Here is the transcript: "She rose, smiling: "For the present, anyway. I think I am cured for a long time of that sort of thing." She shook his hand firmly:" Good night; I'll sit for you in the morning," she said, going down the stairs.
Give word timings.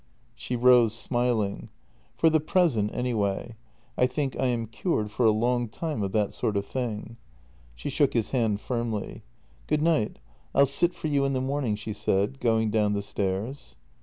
"She 0.35 0.55
rose, 0.55 0.95
smiling: 0.95 1.69
"For 2.17 2.31
the 2.31 2.39
present, 2.39 2.89
anyway. 2.91 3.55
I 3.95 4.07
think 4.07 4.35
I 4.39 4.47
am 4.47 4.65
cured 4.65 5.11
for 5.11 5.27
a 5.27 5.31
long 5.31 5.67
time 5.69 6.01
of 6.01 6.11
that 6.13 6.33
sort 6.33 6.57
of 6.57 6.65
thing." 6.65 7.17
She 7.75 7.91
shook 7.91 8.13
his 8.15 8.31
hand 8.31 8.61
firmly:" 8.61 9.21
Good 9.67 9.83
night; 9.83 10.17
I'll 10.55 10.65
sit 10.65 10.95
for 10.95 11.05
you 11.07 11.23
in 11.23 11.33
the 11.33 11.39
morning," 11.39 11.75
she 11.75 11.93
said, 11.93 12.39
going 12.39 12.71
down 12.71 12.93
the 12.93 13.03
stairs. 13.03 13.75